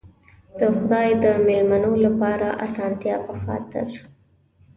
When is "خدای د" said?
0.77-1.25